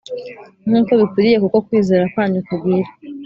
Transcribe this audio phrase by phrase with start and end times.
[0.67, 2.89] Nk uko bikwiriye kuko kwizera kwanyu kugwira